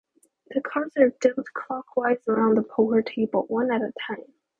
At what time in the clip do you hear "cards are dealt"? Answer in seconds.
0.61-1.45